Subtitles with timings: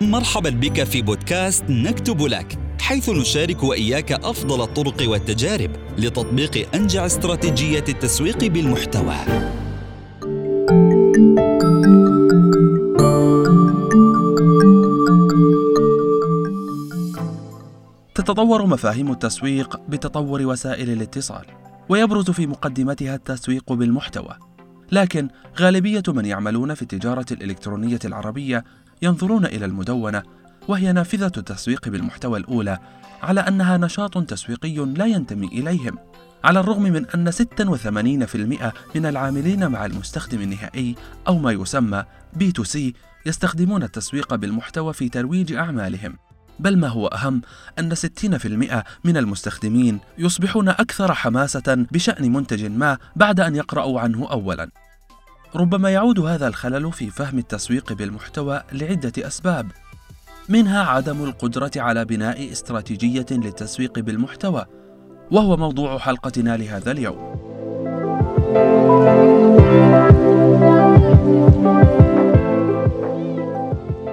[0.00, 7.84] مرحبا بك في بودكاست نكتب لك حيث نشارك وإياك أفضل الطرق والتجارب لتطبيق أنجع استراتيجية
[7.88, 9.14] التسويق بالمحتوى.
[18.14, 21.44] تتطور مفاهيم التسويق بتطور وسائل الاتصال
[21.88, 24.36] ويبرز في مقدمتها التسويق بالمحتوى
[24.92, 25.28] لكن
[25.60, 28.64] غالبية من يعملون في التجارة الإلكترونية العربية
[29.02, 30.22] ينظرون إلى المدونة
[30.68, 32.78] وهي نافذة التسويق بالمحتوى الأولى
[33.22, 35.98] على أنها نشاط تسويقي لا ينتمي إليهم
[36.44, 40.94] على الرغم من أن 86% من العاملين مع المستخدم النهائي
[41.28, 42.04] أو ما يسمى
[42.40, 42.78] B2C
[43.26, 46.16] يستخدمون التسويق بالمحتوى في ترويج أعمالهم
[46.58, 47.42] بل ما هو أهم
[47.78, 48.02] أن 60%
[49.04, 54.70] من المستخدمين يصبحون أكثر حماسة بشأن منتج ما بعد أن يقرأوا عنه أولاً.
[55.56, 59.70] ربما يعود هذا الخلل في فهم التسويق بالمحتوى لعدة أسباب،
[60.48, 64.66] منها عدم القدرة على بناء استراتيجية للتسويق بالمحتوى،
[65.30, 67.36] وهو موضوع حلقتنا لهذا اليوم.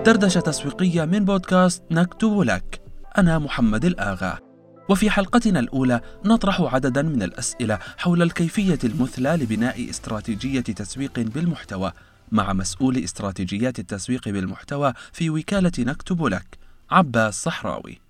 [0.05, 2.81] دردشة تسويقية من بودكاست نكتب لك
[3.17, 4.53] أنا محمد الآغا
[4.89, 11.92] وفي حلقتنا الأولى نطرح عددا من الأسئلة حول الكيفية المثلى لبناء استراتيجية تسويق بالمحتوى
[12.31, 16.58] مع مسؤول استراتيجيات التسويق بالمحتوى في وكالة نكتب لك
[16.92, 18.02] عباس صحراوي.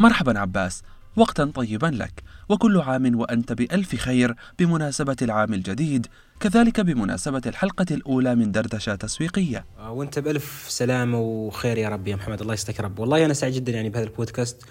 [0.00, 0.82] مرحبا عباس
[1.16, 6.06] وقتا طيبا لك وكل عام وأنت بألف خير بمناسبة العام الجديد
[6.40, 9.64] كذلك بمناسبة الحلقة الأولى من دردشة تسويقية.
[9.88, 12.98] وأنت بألف سلامة وخير يا رب يا محمد الله يستك رب.
[12.98, 14.62] والله أنا سعيد جدا يعني بهذا البودكاست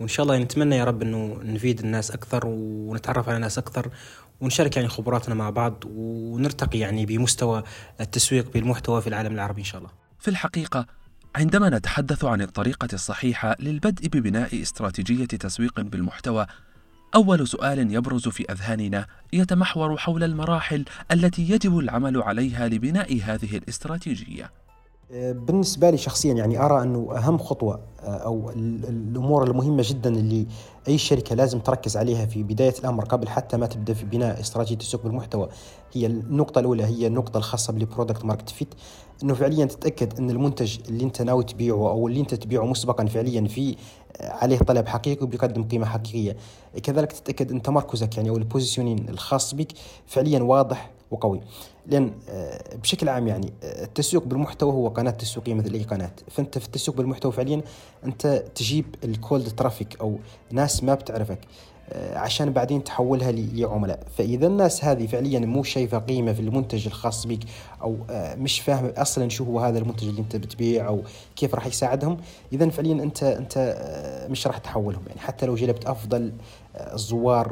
[0.00, 3.90] وإن شاء الله نتمنى يا رب أنه نفيد الناس أكثر ونتعرف على ناس أكثر
[4.40, 7.62] ونشارك يعني خبراتنا مع بعض ونرتقي يعني بمستوى
[8.00, 10.86] التسويق بالمحتوى في العالم العربي إن شاء الله في الحقيقة
[11.36, 16.46] عندما نتحدث عن الطريقة الصحيحة للبدء ببناء استراتيجية تسويق بالمحتوى
[17.14, 24.50] أول سؤال يبرز في أذهاننا يتمحور حول المراحل التي يجب العمل عليها لبناء هذه الاستراتيجية.
[25.10, 30.46] بالنسبة لي شخصيا يعني أرى أنه أهم خطوة أو الأمور المهمة جدا اللي
[30.88, 34.76] أي شركة لازم تركز عليها في بداية الأمر قبل حتى ما تبدأ في بناء استراتيجية
[34.76, 35.48] التسويق بالمحتوى
[35.92, 38.74] هي النقطة الأولى هي النقطة الخاصة بال product market fit
[39.22, 43.48] أنه فعليا تتأكد أن المنتج اللي أنت ناوي تبيعه أو اللي أنت تبيعه مسبقا فعليا
[43.48, 43.76] في
[44.20, 46.36] عليه طلب حقيقي وبيقدم قيمة حقيقية.
[46.82, 49.72] كذلك تتأكد أن تمركزك يعني أو ال positioning الخاص بك
[50.06, 51.40] فعليا واضح وقوي.
[51.86, 56.10] لأن آه، بشكل عام يعني آه، التسويق بالمحتوى هو قناة تسويقية مثل أي قناة.
[56.30, 57.62] فأنت في التسويق بالمحتوى فعليا
[58.04, 60.18] أنت تجيب الكولد ترافيك أو
[60.50, 61.38] ناس ما بتعرفك.
[61.94, 64.00] عشان بعدين تحولها لعملاء.
[64.18, 67.40] فإذا الناس هذه فعليا مو شايفة قيمة في المنتج الخاص بك
[67.82, 67.96] أو
[68.38, 71.02] مش فاهمة أصلا شو هو هذا المنتج اللي أنت بتبيع أو
[71.36, 72.16] كيف راح يساعدهم
[72.52, 73.76] إذا فعليا أنت أنت
[74.30, 75.02] مش راح تحولهم.
[75.06, 76.32] يعني حتى لو جلبت أفضل
[76.76, 77.48] الزوار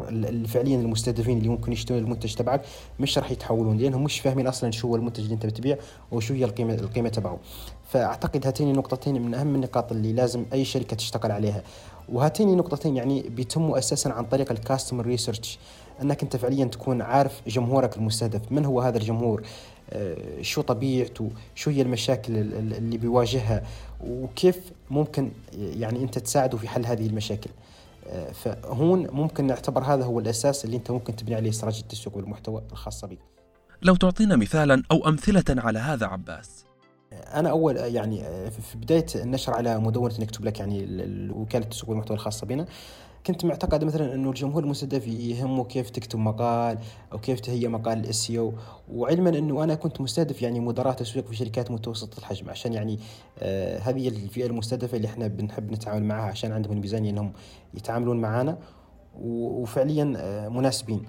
[0.49, 2.63] فعليا المستهدفين اللي ممكن يشترون المنتج تبعك
[3.01, 5.77] مش راح يتحولون لأنهم مش فاهمين أصلا شو هو المنتج اللي أنت بتبيع
[6.13, 7.39] وشو هي القيمة القيمة تبعه.
[7.89, 11.63] فأعتقد هاتين النقطتين من أهم النقاط اللي لازم أي شركة تشتغل عليها.
[12.09, 15.59] وهاتين النقطتين يعني بيتموا أساسا عن طريق الكاستمر ريسيرش
[16.03, 18.53] أنك أنت فعليا تكون عارف جمهورك المستهدف.
[18.53, 19.43] من هو هذا الجمهور؟
[19.91, 23.63] آه، شو طبيعته؟ شو هي المشاكل اللي بيواجهها؟
[24.07, 24.59] وكيف
[24.91, 27.51] ممكن يعني أنت تساعده في حل هذه المشاكل؟
[28.33, 33.09] فهون ممكن نعتبر هذا هو الأساس اللي أنت ممكن تبني عليه استراتيجية التسويق والمحتوى الخاصة
[33.09, 33.19] بك.
[33.83, 36.65] لو تعطينا مثالا أو أمثلة على هذا عباس.
[37.35, 40.79] أنا أول يعني في بداية النشر على مدونة نكتب لك يعني
[41.35, 42.67] وكاله التسويق والمحتوى الخاصة بنا
[43.27, 46.79] كنت معتقد مثلا أنه الجمهور المستهدف يهمه كيف تكتب مقال
[47.13, 48.33] أو كيف تهيئ مقال الاس
[48.93, 52.99] وعلما أنه أنا كنت مستهدف يعني مدراء تسويق في شركات متوسطة الحجم عشان يعني
[53.39, 57.33] آه هذه الفئة المستهدفة اللي إحنا بنحب نتعامل معها عشان عندهم الميزانيه إنهم
[57.75, 58.59] يتعاملون معنا
[59.21, 61.03] وفعليا آه مناسبين.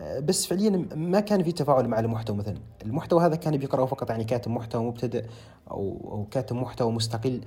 [0.00, 2.58] بس فعليا ما كان في تفاعل مع المحتوى مثلا.
[2.84, 5.24] المحتوى هذا كان بيقرأه فقط يعني كاتب محتوى مبتدئ
[5.70, 7.40] أو, أو كاتب محتوى مستقل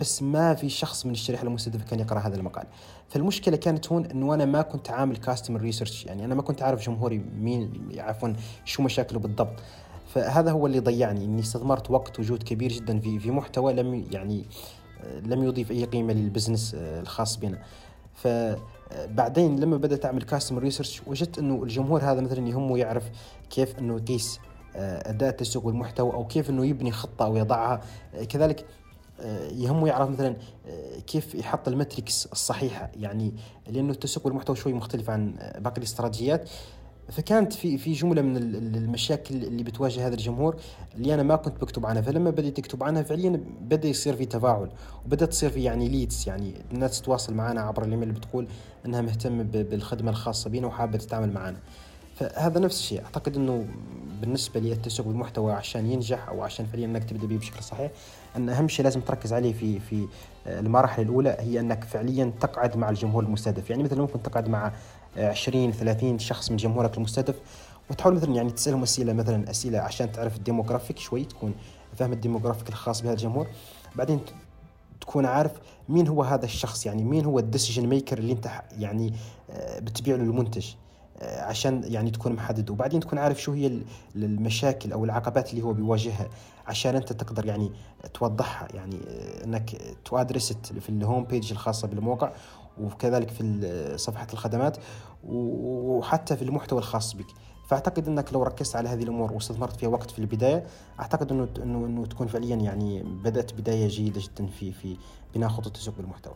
[0.00, 2.66] بس ما في شخص من الشريحة المستهدفة كان يقرأ هذا المقال.
[3.08, 6.86] فالمشكلة كانت هون إنه أنا ما كنت عامل كاستمر ريسيرش يعني أنا ما كنت عارف
[6.86, 8.32] جمهوري مين عفوا
[8.64, 9.60] شو مشاكله بالضبط.
[10.14, 14.44] فهذا هو اللي ضيعني إني استثمرت وقت وجهد كبير جدا في في محتوى لم يعني
[15.22, 17.58] لم يضيف أي قيمة لل business الخاص بنا.
[18.94, 23.04] فبعدين لما بدأت أعمل customer research وجدت إنه الجمهور هذا مثلا يهمه يعرف
[23.50, 24.40] كيف إنه يقيس
[24.76, 27.80] اداء التسويق بالمحتوى أو كيف إنه يبني خطة أو يضعها
[28.28, 28.66] كذلك
[29.20, 30.36] آه، يهمه يعرف مثلا
[30.66, 32.90] آه، كيف يحط ال metrics الصحيحة.
[32.96, 33.34] يعني
[33.68, 36.50] لأنه التسويق بالمحتوى شوي مختلف عن باقي الاستراتيجيات.
[37.12, 38.36] فكانت في في جملة من
[38.76, 40.56] المشاكل اللي بتواجه هذا الجمهور
[40.94, 44.70] اللي أنا ما كنت بكتب عنها فلما بديت اكتب عنها فعليا بدأ يصير في تفاعل
[45.06, 48.48] وبدأت تصير في يعني ليدز يعني الناس تتواصل معنا عبر الإيميل بتقول
[48.86, 51.56] إنها مهتمة بالخدمة الخاصة بنا وحابة تتعامل معنا
[52.14, 53.66] فهذا نفس الشيء أعتقد إنه
[54.20, 57.90] بالنسبة لي التسويق بالمحتوى عشان ينجح أو عشان فعليا إنك تبدأ به بشكل صحيح
[58.36, 60.06] أن أهم شيء لازم تركز عليه في في
[60.46, 63.70] المراحل الأولى هي إنك فعليا تقعد مع الجمهور المستهدف.
[63.70, 64.72] يعني مثلا ممكن تقعد مع
[65.16, 67.34] 20 30 شخص من جمهورك المستهدف
[67.90, 71.54] وتحاول مثلا يعني تسألهم أسئلة مثلا أسئلة عشان تعرف ال demographic شوي تكون
[71.96, 73.46] فاهم ال demographic الخاص بهذا الجمهور.
[73.96, 74.20] بعدين
[75.00, 75.52] تكون عارف
[75.88, 79.12] مين هو هذا الشخص يعني مين هو ال decision maker اللي انت يعني
[79.50, 80.66] آه، بتبيع له المنتج
[81.18, 82.70] آه، عشان يعني تكون محدد.
[82.70, 83.80] وبعدين تكون عارف شو هي
[84.16, 86.28] المشاكل أو العقبات اللي هو بيواجهها
[86.66, 87.72] عشان أنت تقدر يعني
[88.14, 89.76] توضحها يعني آه، إنك
[90.10, 92.32] ت address في ال home page الخاصة بالموقع.
[92.80, 94.76] وكذلك في صفحة الخدمات
[95.24, 97.26] وحتى في المحتوى الخاص بك
[97.68, 100.66] فأعتقد إنك لو ركزت على هذه الأمور واستثمرت فيها وقت في البداية
[101.00, 104.96] أعتقد إنه انه إنه تكون فعليا يعني بدأت بداية جيدة جدا في في
[105.34, 106.34] بناء خطة التسويق بالمحتوى.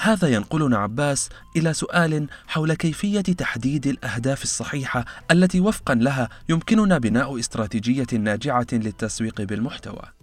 [0.00, 7.38] هذا ينقلنا عباس إلى سؤال حول كيفية تحديد الأهداف الصحيحة التي وفقا لها يمكننا بناء
[7.38, 10.17] استراتيجية ناجعة للتسويق بالمحتوى.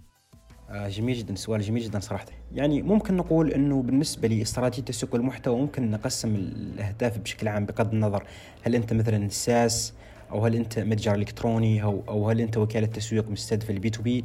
[0.70, 2.26] آه، جميل جدا سؤال جميل جدا صراحة.
[2.54, 7.92] يعني ممكن نقول إنه بالنسبة لي استراتيجيه تسويق المحتوى ممكن نقسم الأهداف بشكل عام بغض
[7.92, 8.24] النظر
[8.62, 9.92] هل أنت مثلا SaaS
[10.30, 14.24] أو هل أنت متجر إلكتروني أو أو هل أنت وكالة تسويق مستهدفه لل B2B.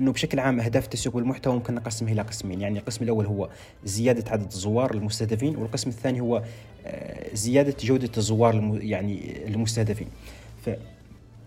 [0.00, 2.60] إنه بشكل عام أهداف التسويق بالمحتوى ممكن نقسمها إلى قسمين.
[2.60, 3.48] يعني القسم الأول هو
[3.84, 6.42] زيادة عدد الزوار المستهدفين والقسم الثاني هو
[6.86, 10.08] آه، زيادة جودة الزوار يعني المستهدفين.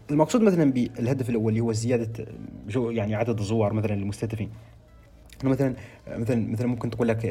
[0.07, 2.25] فالمقصود مثلا بالهدف الأول اللي هو زيادة
[2.67, 4.49] جو يعني عدد الزوار مثلا المستهدفين
[5.43, 5.75] مثلا
[6.07, 7.25] مثلا مثلا ممكن تقول لك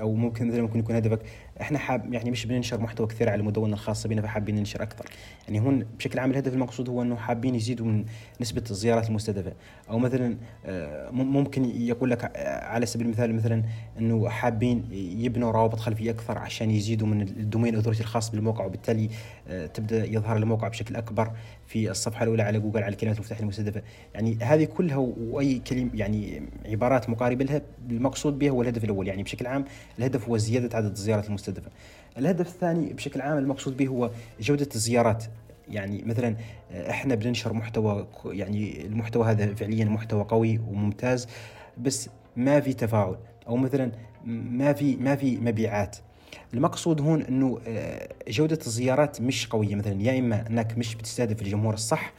[0.00, 1.20] أو ممكن مثلا ممكن يكون هدفك
[1.60, 5.06] إحنا حاب يعني مش بننشر محتوى كثير على المدونه الخاصة بنا فحابين ننشر أكثر.
[5.48, 8.04] يعني هون بشكل عام الهدف المقصود هو إنه حابين يزيدوا من
[8.40, 9.52] نسبة الزيارات المستهدفه
[9.90, 10.36] أو مثلا
[10.66, 13.62] آه، ممكن يقول لك آه، على سبيل المثال مثلا
[13.98, 19.08] إنه حابين يبنوا روابط خلفية أكثر عشان يزيدوا من ال domain authority الخاص بالموقع وبالتالي
[19.48, 21.30] آه، تبدأ يظهر الموقع بشكل أكبر
[21.66, 23.82] في الصفحة الأولى على جوجل على الكلمات المفتاحية المستهدفه
[24.14, 29.08] يعني هذه كلها وأي كلمه يعني عبارات مقاربة لها المقصود بها هو الهدف الأول.
[29.08, 29.64] يعني بشكل عام
[29.98, 31.49] الهدف هو زيادة عدد الزيارات المستهدفه
[32.18, 34.10] الهدف الثاني بشكل عام المقصود به هو
[34.40, 35.24] جودة الزيارات.
[35.68, 36.36] يعني مثلا
[36.72, 41.28] إحنا بننشر محتوى يعني المحتوى هذا فعليا محتوى قوي وممتاز
[41.78, 43.16] بس ما في تفاعل
[43.48, 43.92] أو مثلا
[44.24, 45.96] ما في ما في مبيعات.
[46.54, 49.74] المقصود هون إنه آه، جودة الزيارات مش قوية.
[49.74, 52.12] مثلا يا إما إنك مش بتستهدف الجمهور الصح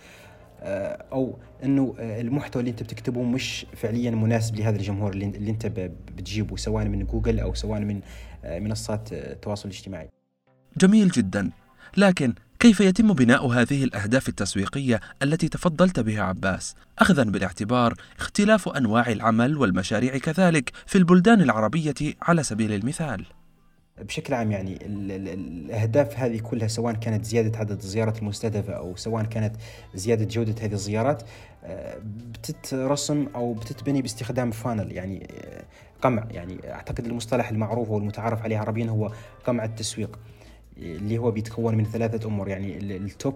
[0.62, 5.66] آه، أو إنه آه، المحتوى اللي أنت بتكتبه مش فعليا مناسب لهذا الجمهور اللي أنت
[5.66, 8.02] بتجيبه سواء من جوجل أو سواء من
[8.46, 10.10] منصات التواصل الاجتماعي.
[10.78, 11.52] جميل جدا،
[11.98, 19.08] لكن كيف يتم بناء هذه الأهداف التسويقية التي تفضلت بها عباس؟ اخذا بالاعتبار اختلاف أنواع
[19.08, 23.26] العمل والمشاريع كذلك في البلدان العربية على سبيل المثال.
[24.02, 29.56] بشكل عام يعني الأهداف هذه كلها سواء كانت زيادة عدد الزيارات المستهدفة أو سواء كانت
[29.94, 31.24] زيادة جودة هذه الزيارات
[31.64, 31.98] آه،
[32.34, 35.64] بتترسم أو بتتبني باستخدام funnel يعني آه،
[36.02, 36.28] قمع.
[36.32, 39.12] يعني أعتقد المصطلح المعروف والمتعارف عليه عربيا هو
[39.46, 40.20] قمع التسويق
[40.78, 42.48] اللي هو بيتكون من ثلاثة أمور.
[42.48, 43.36] يعني ال top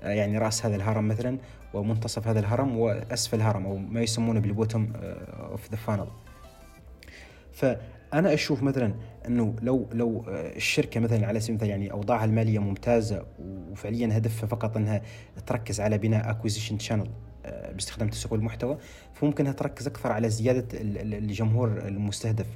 [0.00, 1.38] آه، يعني رأس هذا الهرم مثلا
[1.74, 6.08] ومنتصف هذا الهرم وأسفل الهرم أو ما يسمونه بال bottom of the funnel
[8.12, 8.94] فانا أشوف مثلا
[9.26, 13.22] إنه لو لو آه، الشركة مثلا على سبيل المثال يعني أوضاعها المالية ممتازة
[13.72, 15.02] وفعليا هدفها فقط إنها
[15.46, 17.10] تركز على بناء acquisition channel
[17.46, 18.78] آه، باستخدام تسويق المحتوى
[19.14, 22.46] فممكن انها تركز أكثر على زيادة الجمهور المستهدف.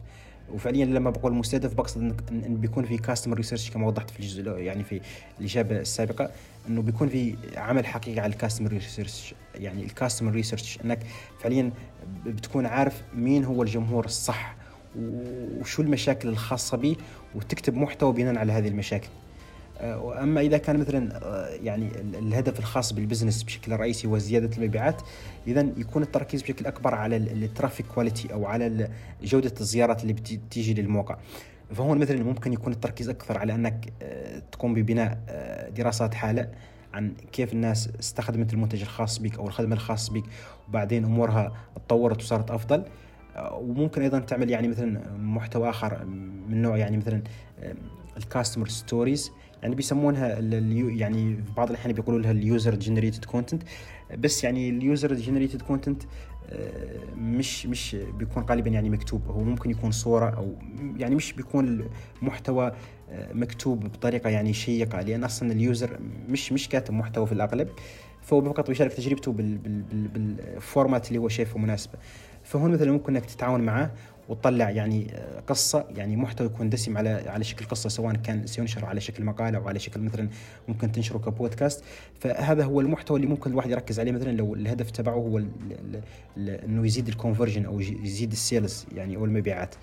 [0.53, 4.85] وفعليا لما بقول مستهدف بقصد ان بيكون في customer research كما وضحت في الجزء يعني
[4.85, 5.01] في
[5.41, 6.31] الإجابة السابقة
[6.69, 10.99] إنه بيكون في عمل حقيقي على ال customer research يعني ال customer research إنك
[11.41, 11.71] فعليا
[12.27, 14.62] بتكون عارف مين هو الجمهور الصح.
[15.61, 16.97] وشو المشاكل الخاصة به
[17.35, 19.09] وتكتب محتوى بناء على هذه المشاكل.
[19.81, 24.57] آه، اما إذا كان مثلا آه، يعني الهدف الخاص بال business بشكل رئيسي هو زيادة
[24.57, 25.03] المبيعات
[25.47, 28.89] اذا يكون التركيز بشكل أكبر على ال traffic quality أو على
[29.23, 31.17] جودة الزيارات اللي بتيجي للموقع.
[31.75, 35.19] فهون مثلا ممكن يكون التركيز أكثر على أنك آه، تقوم ببناء
[35.77, 36.49] دراسات حالة
[36.95, 40.25] عن كيف الناس استخدمت المنتج الخاص بك أو الخدمة الخاصه بك
[40.69, 41.53] وبعدين أمورها
[41.87, 42.85] تطورت وصارت أفضل.
[43.37, 46.05] وممكن أيضا تعمل يعني مثلا محتوى آخر
[46.49, 47.23] من نوع يعني مثلا
[48.17, 50.29] ال customer stories يعني بيسمونها
[50.89, 53.63] يعني في بعض الأحيان بيقولوا لها ال user generated content
[54.19, 56.03] بس يعني ال user generated content
[57.17, 59.29] مش مش بيكون غالبا يعني مكتوب.
[59.29, 60.55] هو ممكن يكون صورة أو
[60.97, 61.89] يعني مش بيكون
[62.23, 62.73] المحتوى
[63.33, 67.69] مكتوب بطريقة يعني شيقة لأن أصلا ال user مش مش كاتب محتوى في الأغلب.
[68.23, 71.99] فهو فقط بيشارك تجربته بال format اللي هو شايفه مناسبة.
[72.53, 73.91] فهون مثلا ممكن إنك تتعاون معاه
[74.29, 75.07] وتطلع يعني
[75.47, 79.59] قصة يعني محتوى يكون دسم على على شكل قصة سواء كان سينشر على شكل مقالة
[79.59, 80.29] أو على شكل مثلا
[80.69, 81.85] ممكن تنشره كبودكاست.
[82.21, 84.13] فهذا هو المحتوى اللي ممكن الواحد يركز عليه.
[84.13, 85.43] مثلا لو الهدف تبعه هو
[86.37, 89.75] إنه يزيد ال conversion أو يزيد ال sales يعني أو المبيعات.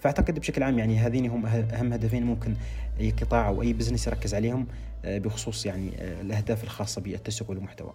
[0.00, 2.54] فأعتقد بشكل عام يعني هذين هم أهم هدفين ممكن
[3.00, 4.66] أي قطاع أو أي business يركز عليهم
[5.04, 7.92] آه، بخصوص يعني آه، الأهداف الخاصة بالتسويق بالمحتوى.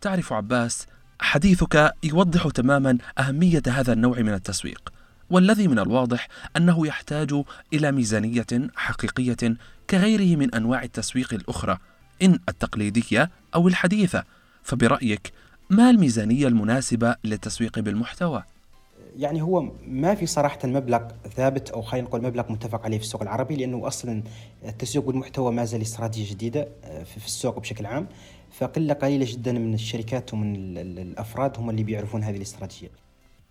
[0.00, 0.86] تعرف عباس
[1.20, 4.92] حديثك يوضح تماما أهمية هذا النوع من التسويق
[5.30, 8.46] والذي من الواضح أنه يحتاج إلى ميزانية
[8.76, 9.56] حقيقية
[9.90, 11.78] كغيره من أنواع التسويق الأخرى
[12.22, 14.24] إن التقليدية أو الحديثة.
[14.62, 15.32] فبرأيك
[15.70, 18.42] ما الميزانية المناسبة للتسويق بالمحتوى؟
[19.16, 21.00] يعني هو ما في صراحة مبلغ
[21.36, 24.22] ثابت أو خلينا نقول مبلغ متفق عليه في السوق العربي لأنه أصلا
[24.64, 28.06] التسويق بالمحتوى ما زال استراتيجية جديدة آه، في السوق بشكل عام.
[28.52, 32.90] فقلة قليلة جدا من الشركات ومن الأفراد هم اللي بيعرفون هذه الاستراتيجية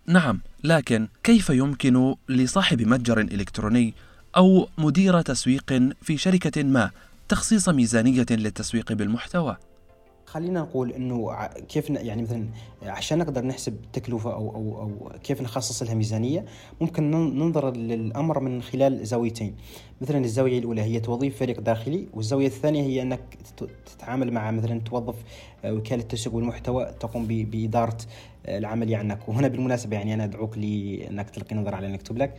[0.06, 3.94] نعم لكن كيف يمكن لصاحب متجر إلكتروني
[4.36, 6.90] أو مدير تسويق في شركة ما
[7.28, 9.56] تخصيص ميزانية للتسويق بالمحتوى؟
[10.30, 12.46] خلينا نقول إنه كيف يعني مثلا
[12.82, 16.44] عشان نقدر نحسب التكلفه أو أو أو كيف نخصص لها ميزانية
[16.80, 19.54] ممكن ننظر للأمر من خلال زاويتين.
[20.00, 23.20] مثلا الزاوية الأولى هي توظيف فريق داخلي والزاوية الثانية هي أنك
[23.86, 25.16] تتعامل مع مثلا توظف
[25.64, 27.98] آه، وكالة التسويق بالمحتوى تقوم بإدارة
[28.46, 32.34] آه، العملية عنك وهنا بالمناسبة يعني أنا أدعوك لأنك تلقي نظرة على نكتب لك.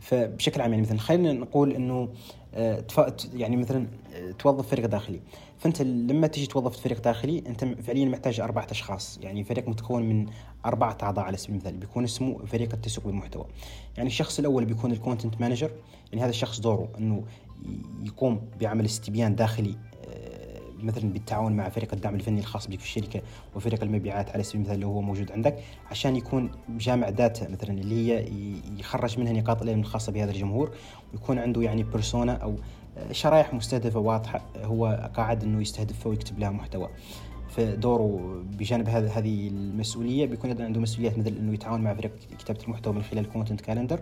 [0.00, 2.08] فبشكل عام يعني مثلا خلينا نقول إنه
[2.54, 2.84] آه،
[3.34, 3.86] يعني مثلا
[4.38, 5.20] توظف فريق داخلي.
[5.58, 9.18] فأنت لما تيجي توظف فريق داخلي أنت فعليا محتاج أربعة أشخاص.
[9.22, 10.26] يعني فريق متكون من
[10.66, 11.76] أربعة أعضاء على سبيل المثال.
[11.76, 13.44] بيكون اسمه فريق التسويق بالمحتوى
[13.96, 15.70] يعني الشخص الأول بيكون ال content manager.
[16.12, 17.24] يعني هذا الشخص دوره إنه
[18.02, 19.89] يقوم بعمل استبيان داخلي آه،
[20.84, 23.22] مثلا بالتعاون مع فريق الدعم الفني الخاص بك في الشركة
[23.56, 25.56] وفريق المبيعات على سبيل المثال اللي هو موجود عندك
[25.90, 28.26] عشان يكون جامع داتا مثلا اللي هي
[28.78, 30.70] يخرج منها نقاط العلم الخاصة بهذا الجمهور
[31.12, 32.56] ويكون عنده يعني بيرسونا أو
[33.12, 36.88] شرائح مستهدفة واضحة هو قاعد أنه يستهدفها ويكتب لها محتوى.
[37.50, 42.92] فدوره بجانب هذا هذه المسؤولية بيكون عنده مسؤوليات مثل إنه يتعاون مع فريق كتابة المحتوى
[42.92, 44.00] من خلال ال content calendar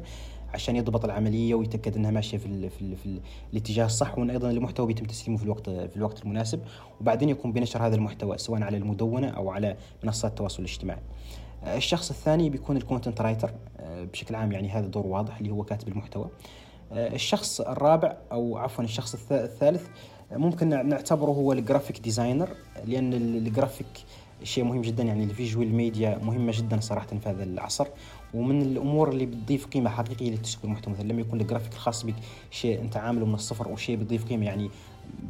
[0.55, 3.21] عشان يضبط العملية ويتأكد إنها ماشية في, ال في, ال في ال
[3.53, 6.61] الاتجاه الصح وإن أيضا المحتوى بيتم تسليمه في الوقت في الوقت المناسب
[7.01, 11.01] وبعدين يقوم بنشر هذا المحتوى سواء على المدونة أو على منصات التواصل الاجتماعي.
[11.67, 13.51] الشخص الثاني بيكون ال content writer
[14.13, 16.29] بشكل عام يعني هذا دور واضح اللي هو كاتب المحتوى.
[16.93, 19.87] آه، الشخص الرابع أو عفوا الشخص الثالث
[20.33, 22.49] ممكن نعتبره هو ال graphic designer
[22.85, 23.87] لأن الجرافيك
[24.43, 27.87] شيء مهم جدا يعني ال visual media مهمة جدا صراحة في هذا العصر.
[28.35, 32.15] ومن الأمور اللي بتضيف قيمة حقيقية للتسويق بالمحتوى مثلا لما يكون الجرافيك الخاص بك
[32.51, 34.71] شيء أنت عامله من الصفر أو شيء بيضيف قيمة يعني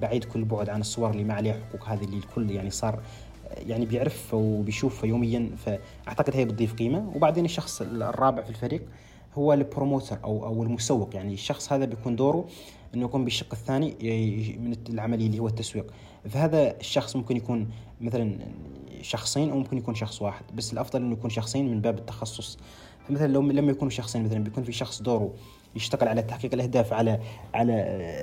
[0.00, 3.00] بعيد كل بعد عن الصور اللي ما عليها حقوق هذه اللي الكل يعني صار
[3.66, 7.12] يعني بيعرف وبيشوفها يوميا فأعتقد هي بتضيف قيمة.
[7.14, 8.82] وبعدين الشخص الرابع في الفريق
[9.34, 12.48] هو ال promoter أو أو المسوق يعني الشخص هذا بيكون دوره
[12.94, 13.96] إنه يقوم بالشق الثاني
[14.58, 15.92] من العملية اللي هو التسويق.
[16.28, 17.68] فهذا الشخص ممكن يكون
[18.00, 18.38] مثلا
[19.02, 22.58] شخصين أو ممكن يكون شخص واحد بس الأفضل إنه يكون شخصين من باب التخصص.
[23.08, 25.34] فمثلا لو لما يكونوا شخصين مثلا بيكون في شخص دوره
[25.76, 27.20] يشتغل على تحقيق الأهداف على
[27.54, 27.72] على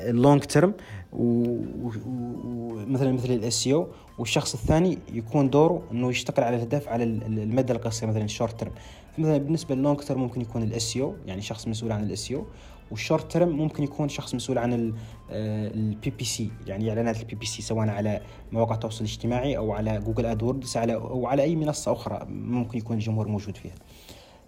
[0.10, 0.74] ال long term
[1.13, 3.88] ومثلا مثل ال SEO
[4.20, 8.72] والشخص الثاني يكون دوره إنه يشتغل على الأهداف على المدى القصير مثلا ال short term
[9.17, 12.46] مثلا بالنسبة لل long term ممكن يكون ال SEO يعني شخص مسؤول عن ال SEO
[12.92, 14.94] وال short term ممكن يكون شخص مسؤول عن
[15.30, 20.78] ال PPC يعني إعلانات ال PPC سواء على مواقع التواصل الاجتماعي أو على جوجل AdWords
[20.77, 23.75] على أو على أي منصة أخرى ممكن يكون الجمهور موجود فيها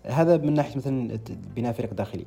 [0.05, 1.19] هذا من ناحية مثلا
[1.55, 2.25] بناء فريق داخلي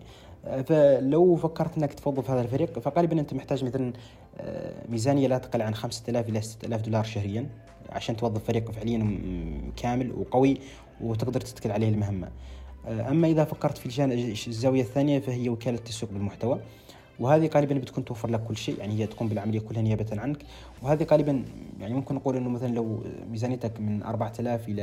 [0.67, 3.93] فلو فكرت إنك توظف هذا الفريق فغالبا أنت محتاج مثلا
[4.39, 7.49] آه، ميزانية لا تقل عن 5000 إلى 6000 دولار شهريا
[7.91, 9.19] عشان توظف فريق فعليا
[9.77, 10.59] كامل وقوي
[11.01, 12.29] وتقدر تتكل عليه المهمة.
[12.87, 14.19] آه، أما إذا فكرت في الجانب
[14.49, 16.61] الزاوية الثانية فهي وكالة التسويق بالمحتوى.
[17.21, 20.39] وهذه غالبا بتكون توفر لك كل شيء يعني هي تقوم بالعملية كلها نيابة عنك
[20.83, 21.45] وهذه غالبا
[21.81, 24.83] يعني ممكن نقول إنه مثلا لو ميزانيتك من 4000 إلى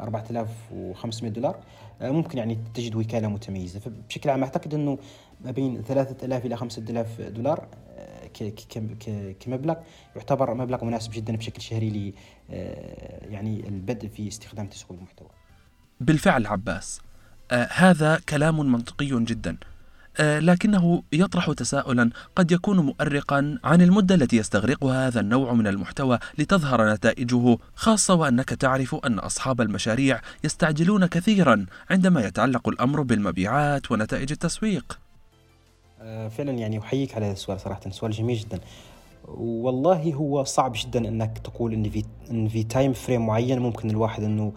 [0.00, 1.56] 4500 دولار
[2.00, 4.98] آه، ممكن يعني تجد وكالة متميزة فبشكل عام أعتقد إنه
[5.40, 8.52] ما بين 3000 إلى 5000 دولار آه،
[9.40, 9.74] كمبلغ
[10.16, 12.12] يعتبر مبلغ مناسب جدا بشكل شهري ل
[13.32, 15.28] يعني البدء في استخدام تسويق المحتوى.
[16.00, 17.00] بالفعل عباس.
[17.50, 19.56] آه هذا كلام منطقي جدا.
[20.16, 22.10] آه، لكنه يطرح تساؤلا.
[22.36, 28.48] قد يكون مؤرقا عن المدة التي يستغرقها هذا النوع من المحتوى لتظهر نتائجه خاصة وأنك
[28.48, 34.98] تعرف أن أصحاب المشاريع يستعجلون كثيرا عندما يتعلق الأمر بالمبيعات ونتائج التسويق.
[36.00, 38.60] آه، فعلا يعني أحييك على هذا السؤال صراحة سؤال جميل جدا.
[39.38, 44.22] والله هو صعب جدا أنك تقول إن في إن في time frame معين ممكن الواحد
[44.22, 44.52] إنه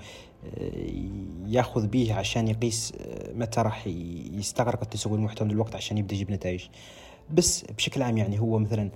[1.47, 6.31] ياخذ به عشان يقيس آه، متى راح يستغرق التسوق المحتوى من الوقت عشان يبدأ يجيب
[6.31, 6.61] نتائج.
[7.33, 8.89] بس بشكل عام يعني هو مثلا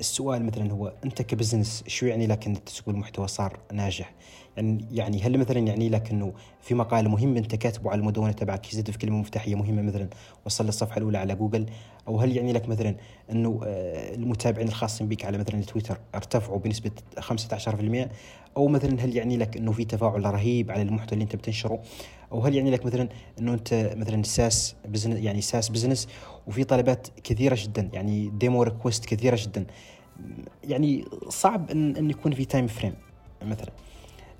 [0.00, 4.14] السؤال مثلا هو أنت ك business شو يعني لك ان التسويق المحتوى صار ناجح؟
[4.56, 8.72] يعني يعني هل مثلا يعني لك انه في مقال مهم أنت كاتبه على المدونة تبعك
[8.72, 10.08] يزيد في كلمة مفتاحية مهمة مثلا
[10.46, 11.66] وصل للصفحه الأولى على جوجل
[12.08, 12.96] أو هل يعني لك مثلا
[13.30, 16.90] أنه آه، المتابعين الخاصين بك على مثلا تويتر ارتفعوا بنسبة
[17.20, 18.08] 15%
[18.56, 21.82] أو مثلا هل يعني لك أنه في تفاعل رهيب على المحتوى اللي أنت بتنشره
[22.32, 23.08] أو هل يعني لك مثلا
[23.38, 26.08] إنه أنت مثلا SaaS business يعني SaaS business
[26.46, 29.66] وفي طلبات كثيرة جدا يعني demo request كثيرة جدا.
[30.64, 32.94] يعني صعب ان إن يكون في time frame
[33.42, 33.70] مثلا.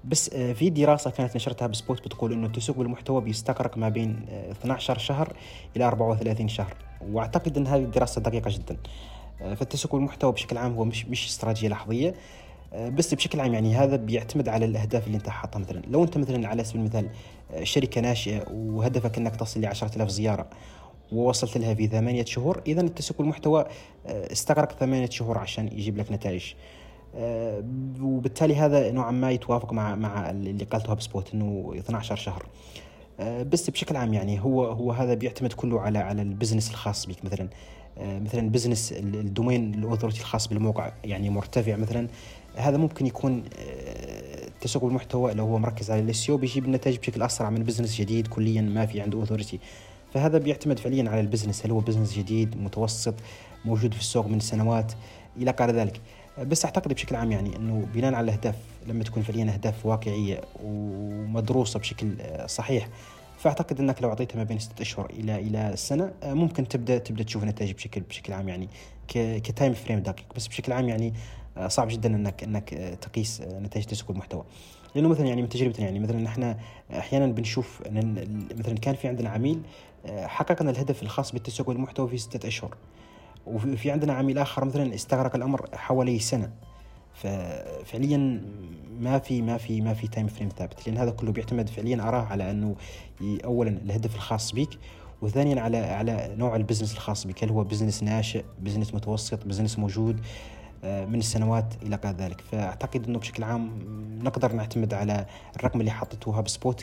[0.05, 4.27] بس آه، في دراسة كانت نشرتها هاب سبوت بتقول إنه التسويق بالمحتوى بيستغرق ما بين
[4.29, 5.37] 12 آه، شهر
[5.77, 6.75] إلى 34 شهر.
[7.11, 8.77] وأعتقد إن هذه الدراسة دقيقة جدا.
[9.41, 12.15] آه، فالتسويق بالمحتوى بشكل عام هو مش مش استراتيجية لحظية.
[12.77, 15.83] بس بشكل عام يعني هذا بيعتمد على الأهداف اللي أنت حاطها مثلا.
[15.89, 17.09] لو أنت مثلا على سبيل المثال
[17.63, 20.47] شركة ناشئة وهدفك أنك تصل ل 10000 زيارة
[21.13, 23.65] ووصلت لها في ثمانية شهور إذا التسويق المحتوى
[24.07, 26.55] استغرق ثمانية شهور عشان يجيب لك نتائج.
[27.15, 27.65] آه،
[28.01, 32.47] وبالتالي هذا نوعا ما يتوافق مع مع اللي قالته هاب سبوت انه 12 شهر.
[33.21, 37.07] آه، بس بشكل عام يعني هو هو هذا بيعتمد كله على على ال business الخاص
[37.07, 37.49] بك مثلا.
[37.99, 42.09] آه، مثلا business ال domain ال authority الخاص بالموقع يعني مرتفع مثلا.
[42.57, 43.45] هذا ممكن يكون
[44.61, 48.27] تسوق المحتوى لو هو مركز على ال SEO بيجيب النتائج بشكل أسرع من business جديد
[48.27, 49.61] كليا ما في عنده authority
[50.15, 53.15] فهذا بيعتمد فعليا على ال business هل هو business جديد متوسط
[53.65, 54.93] موجود في السوق من سنوات
[55.37, 56.01] إلى غير ذلك.
[56.39, 58.55] بس أعتقد بشكل عام يعني إنه بناء على الأهداف
[58.87, 62.89] لما تكون فعليا أهداف واقعية ومدروسة بشكل صحيح.
[63.39, 67.45] فأعتقد إنك لو أعطيتها ما بين ستة أشهر إلى إلى سنة ممكن تبدأ تبدأ تشوف
[67.45, 68.69] نتائج بشكل بشكل عام يعني
[69.39, 70.27] كتايم فريم دقيق.
[70.37, 71.15] بس بشكل عام يعني
[71.67, 74.45] صعب جدا انك إنك تقيس نتائج تسويق المحتوى
[74.95, 76.59] لأنه مثلا يعني من تجربتنا يعني مثلا إحنا
[76.99, 78.15] أحيانا بنشوف إن
[78.59, 79.63] مثلا كان في عندنا عميل
[80.07, 82.77] حققنا الهدف الخاص بالتسويق المحتوى في ستة أشهر.
[83.47, 86.51] وفي عندنا عميل آخر مثلا استغرق الأمر حوالي سنة.
[87.15, 88.43] ففعليا
[89.01, 90.87] ما في ما في ما في time frame ثابت.
[90.87, 92.77] لأن هذا كله بيعتمد فعليا أراه على إنه
[93.45, 94.69] اولا الهدف الخاص بك
[95.23, 99.79] وثانيا على على نوع ال business الخاص بك هل هو business ناشئ business متوسط business
[99.79, 100.23] موجود؟ آه،
[100.85, 102.41] من السنوات إلى غير ذلك.
[102.41, 103.79] فأعتقد إنه بشكل عام
[104.23, 106.83] نقدر نعتمد على الرقم اللي حطيته هاب سبوت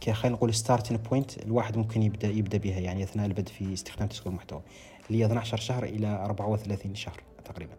[0.00, 4.08] ك خلينا نقول starting point الواحد ممكن يبدا يبدأ بها يعني أثناء البدء في استخدام
[4.08, 4.62] تسويق المحتوى.
[5.10, 7.72] اللي هي 12 شهر إلى 34 شهر تقريبا.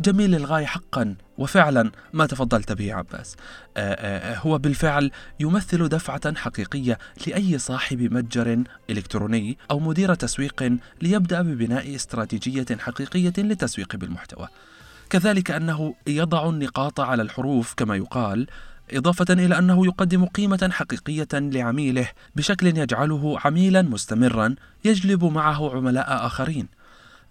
[0.00, 3.36] جميل للغاية حقا وفعلا ما تفضلت به عباس.
[3.76, 11.42] آآ آآ هو بالفعل يمثل دفعة حقيقية لأي صاحب متجر إلكتروني أو مدير تسويق ليبدأ
[11.42, 14.48] ببناء استراتيجية حقيقية للتسويق بالمحتوى.
[15.10, 18.46] كذلك أنه يضع النقاط على الحروف كما يقال
[18.92, 26.68] إضافة إلى أنه يقدم قيمة حقيقية لعميله بشكل يجعله عميلا مستمرا يجلب معه عملاء آخرين.
[26.72, 26.77] آه،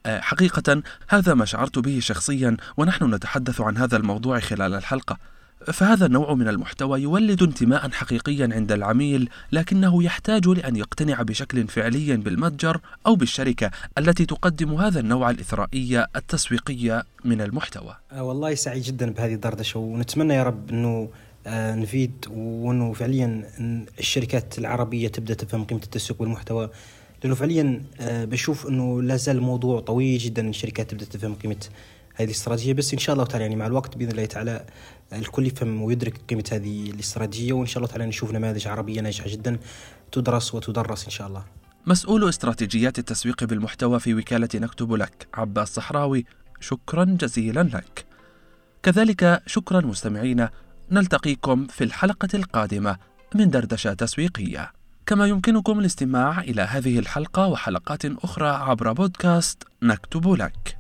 [0.08, 5.18] حقيقة هذا ما شعرت به شخصيا ونحن نتحدث عن هذا الموضوع خلال الحلقة
[5.66, 12.18] فهذا النوع من المحتوى يولد انتماء حقيقيا عند العميل لكنه يحتاج لأن يقتنع بشكل فعلي
[12.18, 17.96] بالمتجر أو بالشركة التي تقدم هذا النوع الإثرائي التسويقي من المحتوى.
[18.12, 21.10] آه، والله سعيد جدا بهذه الدردشة ونتمنى يا رب إنه
[21.48, 23.44] آه، نفيد وإنه فعليا
[24.00, 26.70] الشركات العربية تبدأ تفهم قيمة التسويق والمحتوى
[27.24, 31.66] لأنه فعليا آه، بشوف إنه لا زال الموضوع طويل جدا الشركات تبدا تفهم قيمة
[32.16, 34.66] هذه الاستراتيجية بس إن شاء الله تعالى يعني مع الوقت بإذن الله تعالى
[35.14, 39.58] الكل يفهم ويدرك قيمة هذه الاستراتيجية وإن شاء الله تعالى نشوف نماذج عربية ناجحة جدا
[40.12, 41.44] تدرس وتدرس إن شاء الله.
[41.88, 46.26] مسؤول استراتيجيات التسويق بالمحتوى في وكالة نكتب لك عباس صحراوي
[46.60, 48.06] شكرا جزيلا لك.
[48.84, 50.50] كذلك شكرا مستمعينا
[50.92, 52.98] نلتقيكم في الحلقة القادمة
[53.36, 54.77] من دردشة تسويقية
[55.08, 60.78] كما يمكنكم الاستماع إلى هذه الحلقة وحلقات أخرى عبر بودكاست نكتب لك.